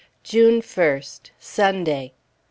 June 0.23 0.63
1st, 0.63 1.29
Sunday. 1.39 2.13